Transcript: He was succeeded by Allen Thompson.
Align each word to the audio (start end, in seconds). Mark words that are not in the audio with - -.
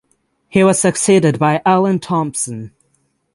He 0.49 0.63
was 0.63 0.81
succeeded 0.81 1.37
by 1.37 1.61
Allen 1.63 1.99
Thompson. 1.99 2.71